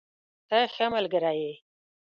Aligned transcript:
ته 0.49 0.57
ښه 0.73 0.85
ملګری 0.95 1.35
یې. 1.41 1.53